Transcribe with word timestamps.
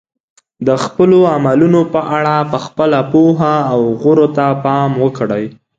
د 0.67 0.69
خپلو 0.83 1.19
عملونو 1.35 1.81
په 1.93 2.01
اړه 2.17 2.35
په 2.51 2.57
خپله 2.65 2.99
پوهه 3.11 3.55
او 3.71 3.79
غورو 4.01 4.27
ته 4.37 4.45
پام 4.63 4.91
وکړئ. 5.03 5.45